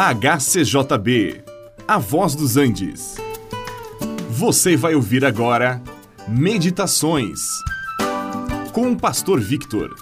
HCJB, 0.00 1.42
A 1.88 1.98
Voz 1.98 2.36
dos 2.36 2.56
Andes. 2.56 3.16
Você 4.30 4.76
vai 4.76 4.94
ouvir 4.94 5.24
agora 5.24 5.82
Meditações 6.28 7.40
com 8.72 8.92
o 8.92 8.96
Pastor 8.96 9.40
Victor. 9.40 9.92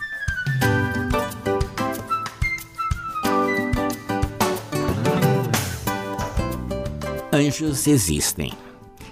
Anjos 7.32 7.86
existem. 7.86 8.52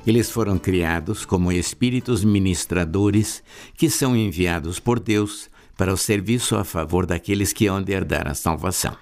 Eles 0.06 0.30
foram 0.30 0.58
criados 0.58 1.24
como 1.24 1.50
espíritos 1.50 2.22
ministradores 2.22 3.42
que 3.74 3.88
são 3.88 4.14
enviados 4.14 4.78
por 4.78 5.00
Deus 5.00 5.48
para 5.78 5.94
o 5.94 5.96
serviço 5.96 6.54
a 6.56 6.62
favor 6.62 7.06
daqueles 7.06 7.54
que 7.54 7.68
hão 7.68 7.82
de 7.82 7.92
herdar 7.92 8.28
a 8.28 8.34
salvação. 8.34 8.94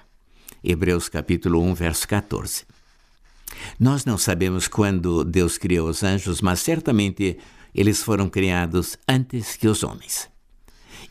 Hebreus 0.63 1.09
capítulo 1.09 1.61
1, 1.61 1.73
verso 1.73 2.07
14. 2.07 2.63
Nós 3.77 4.05
não 4.05 4.17
sabemos 4.17 4.67
quando 4.67 5.23
Deus 5.25 5.57
criou 5.57 5.89
os 5.89 6.03
anjos, 6.03 6.39
mas 6.39 6.61
certamente 6.61 7.37
eles 7.75 8.01
foram 8.01 8.29
criados 8.29 8.97
antes 9.07 9.57
que 9.57 9.67
os 9.67 9.83
homens. 9.83 10.29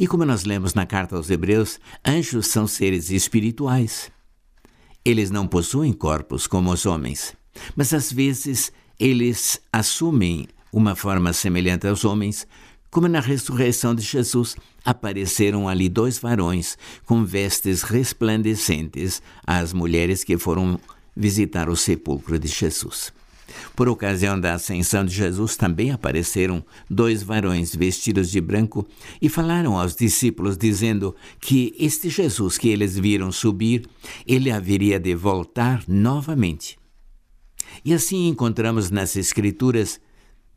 E 0.00 0.06
como 0.06 0.24
nós 0.24 0.44
lemos 0.44 0.72
na 0.72 0.86
carta 0.86 1.16
aos 1.16 1.28
Hebreus, 1.28 1.78
anjos 2.06 2.46
são 2.46 2.66
seres 2.66 3.10
espirituais. 3.10 4.10
Eles 5.04 5.30
não 5.30 5.46
possuem 5.46 5.92
corpos 5.92 6.46
como 6.46 6.72
os 6.72 6.86
homens, 6.86 7.34
mas 7.76 7.92
às 7.92 8.10
vezes 8.10 8.72
eles 8.98 9.60
assumem 9.70 10.48
uma 10.72 10.94
forma 10.96 11.32
semelhante 11.34 11.86
aos 11.86 12.04
homens, 12.04 12.46
como 12.92 13.08
na 13.08 13.20
ressurreição 13.20 13.94
de 13.94 14.02
Jesus, 14.02 14.54
apareceram 14.84 15.66
ali 15.66 15.88
dois 15.88 16.18
varões 16.18 16.76
com 17.06 17.24
vestes 17.24 17.80
resplandecentes 17.80 19.22
às 19.46 19.72
mulheres 19.72 20.22
que 20.22 20.36
foram 20.36 20.78
visitar 21.16 21.70
o 21.70 21.74
sepulcro 21.74 22.38
de 22.38 22.48
Jesus. 22.48 23.10
Por 23.74 23.88
ocasião 23.88 24.38
da 24.38 24.54
ascensão 24.54 25.06
de 25.06 25.14
Jesus, 25.14 25.56
também 25.56 25.90
apareceram 25.90 26.62
dois 26.88 27.22
varões 27.22 27.74
vestidos 27.74 28.30
de 28.30 28.42
branco 28.42 28.86
e 29.22 29.28
falaram 29.30 29.78
aos 29.78 29.96
discípulos, 29.96 30.58
dizendo 30.58 31.16
que 31.40 31.74
este 31.78 32.10
Jesus 32.10 32.58
que 32.58 32.68
eles 32.68 32.98
viram 32.98 33.32
subir, 33.32 33.88
ele 34.26 34.50
haveria 34.50 35.00
de 35.00 35.14
voltar 35.14 35.82
novamente. 35.88 36.78
E 37.82 37.94
assim 37.94 38.28
encontramos 38.28 38.90
nas 38.90 39.16
Escrituras 39.16 39.98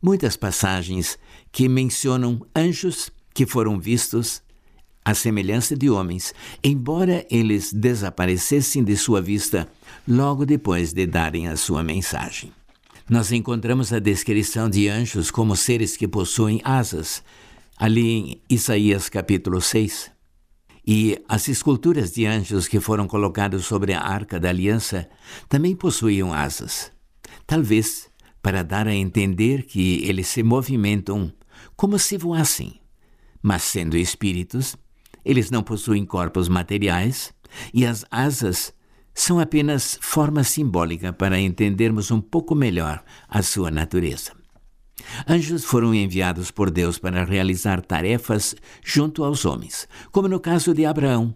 muitas 0.02 0.36
passagens 0.36 1.18
que 1.50 1.68
mencionam 1.68 2.40
anjos 2.54 3.10
que 3.34 3.46
foram 3.46 3.78
vistos 3.78 4.42
à 5.04 5.14
semelhança 5.14 5.76
de 5.76 5.88
homens, 5.88 6.34
embora 6.62 7.24
eles 7.30 7.72
desaparecessem 7.72 8.82
de 8.82 8.96
sua 8.96 9.22
vista 9.22 9.68
logo 10.06 10.44
depois 10.44 10.92
de 10.92 11.06
darem 11.06 11.46
a 11.46 11.56
sua 11.56 11.82
mensagem. 11.82 12.52
Nós 13.08 13.30
encontramos 13.30 13.92
a 13.92 14.00
descrição 14.00 14.68
de 14.68 14.88
anjos 14.88 15.30
como 15.30 15.54
seres 15.54 15.96
que 15.96 16.08
possuem 16.08 16.60
asas, 16.64 17.22
ali 17.76 18.10
em 18.10 18.42
Isaías 18.50 19.08
capítulo 19.08 19.60
6. 19.60 20.10
E 20.84 21.16
as 21.28 21.46
esculturas 21.46 22.10
de 22.12 22.26
anjos 22.26 22.66
que 22.66 22.80
foram 22.80 23.06
colocados 23.06 23.64
sobre 23.64 23.92
a 23.92 24.00
arca 24.00 24.40
da 24.40 24.48
aliança 24.48 25.08
também 25.48 25.76
possuíam 25.76 26.32
asas. 26.32 26.90
Talvez 27.46 28.08
para 28.46 28.62
dar 28.62 28.86
a 28.86 28.94
entender 28.94 29.64
que 29.64 30.04
eles 30.04 30.28
se 30.28 30.40
movimentam 30.40 31.32
como 31.74 31.98
se 31.98 32.16
voassem. 32.16 32.80
Mas 33.42 33.64
sendo 33.64 33.96
espíritos, 33.96 34.76
eles 35.24 35.50
não 35.50 35.64
possuem 35.64 36.06
corpos 36.06 36.48
materiais 36.48 37.34
e 37.74 37.84
as 37.84 38.04
asas 38.08 38.72
são 39.12 39.40
apenas 39.40 39.98
forma 40.00 40.44
simbólica 40.44 41.12
para 41.12 41.40
entendermos 41.40 42.12
um 42.12 42.20
pouco 42.20 42.54
melhor 42.54 43.02
a 43.28 43.42
sua 43.42 43.68
natureza. 43.68 44.30
Anjos 45.28 45.64
foram 45.64 45.92
enviados 45.92 46.52
por 46.52 46.70
Deus 46.70 47.00
para 47.00 47.24
realizar 47.24 47.80
tarefas 47.80 48.54
junto 48.80 49.24
aos 49.24 49.44
homens, 49.44 49.88
como 50.12 50.28
no 50.28 50.38
caso 50.38 50.72
de 50.72 50.86
Abraão. 50.86 51.34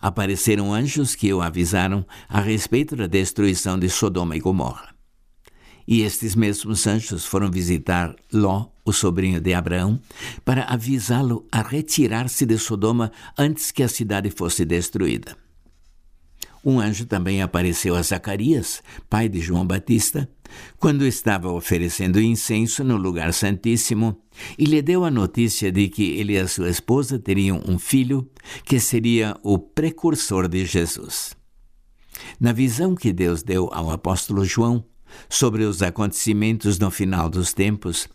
Apareceram 0.00 0.72
anjos 0.72 1.16
que 1.16 1.34
o 1.34 1.42
avisaram 1.42 2.06
a 2.28 2.40
respeito 2.40 2.94
da 2.94 3.08
destruição 3.08 3.76
de 3.76 3.90
Sodoma 3.90 4.36
e 4.36 4.38
Gomorra. 4.38 4.95
E 5.86 6.02
estes 6.02 6.34
mesmos 6.34 6.86
anjos 6.86 7.24
foram 7.24 7.50
visitar 7.50 8.14
Ló, 8.32 8.66
o 8.84 8.92
sobrinho 8.92 9.40
de 9.40 9.54
Abraão, 9.54 10.00
para 10.44 10.64
avisá-lo 10.64 11.46
a 11.50 11.62
retirar-se 11.62 12.44
de 12.44 12.58
Sodoma 12.58 13.12
antes 13.38 13.70
que 13.70 13.82
a 13.82 13.88
cidade 13.88 14.30
fosse 14.30 14.64
destruída. 14.64 15.36
Um 16.64 16.80
anjo 16.80 17.06
também 17.06 17.42
apareceu 17.42 17.94
a 17.94 18.02
Zacarias, 18.02 18.82
pai 19.08 19.28
de 19.28 19.40
João 19.40 19.64
Batista, 19.64 20.28
quando 20.78 21.06
estava 21.06 21.48
oferecendo 21.52 22.20
incenso 22.20 22.82
no 22.82 22.96
lugar 22.96 23.32
santíssimo, 23.32 24.20
e 24.58 24.64
lhe 24.64 24.82
deu 24.82 25.04
a 25.04 25.10
notícia 25.10 25.70
de 25.70 25.88
que 25.88 26.18
ele 26.18 26.32
e 26.32 26.38
a 26.38 26.48
sua 26.48 26.68
esposa 26.68 27.20
teriam 27.20 27.62
um 27.68 27.78
filho 27.78 28.28
que 28.64 28.80
seria 28.80 29.36
o 29.44 29.60
precursor 29.60 30.48
de 30.48 30.64
Jesus. 30.64 31.36
Na 32.40 32.52
visão 32.52 32.96
que 32.96 33.12
Deus 33.12 33.44
deu 33.44 33.68
ao 33.72 33.88
apóstolo 33.90 34.44
João, 34.44 34.84
sobre 35.28 35.64
os 35.64 35.82
acontecimentos 35.82 36.78
no 36.78 36.90
final 36.90 37.28
dos 37.28 37.52
tempos, 37.52 38.08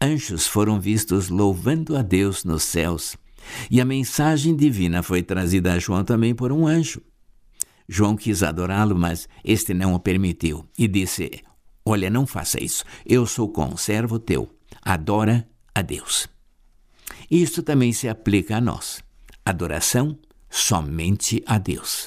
anjos 0.00 0.46
foram 0.46 0.80
vistos 0.80 1.28
louvando 1.28 1.96
a 1.96 2.02
Deus 2.02 2.44
nos 2.44 2.62
céus, 2.62 3.16
e 3.70 3.80
a 3.80 3.84
mensagem 3.84 4.54
divina 4.54 5.02
foi 5.02 5.22
trazida 5.22 5.72
a 5.72 5.78
João 5.78 6.04
também 6.04 6.34
por 6.34 6.52
um 6.52 6.66
anjo. 6.66 7.00
João 7.88 8.16
quis 8.16 8.42
adorá-lo, 8.42 8.94
mas 8.94 9.28
este 9.42 9.72
não 9.72 9.94
o 9.94 10.00
permitiu 10.00 10.68
e 10.76 10.86
disse: 10.86 11.42
Olha, 11.84 12.10
não 12.10 12.26
faça 12.26 12.62
isso. 12.62 12.84
Eu 13.06 13.26
sou 13.26 13.48
conservo 13.48 14.18
teu. 14.18 14.50
Adora 14.82 15.48
a 15.74 15.80
Deus. 15.80 16.28
Isto 17.30 17.62
também 17.62 17.92
se 17.92 18.08
aplica 18.08 18.58
a 18.58 18.60
nós. 18.60 19.02
Adoração 19.44 20.18
somente 20.50 21.42
a 21.46 21.56
Deus. 21.56 22.06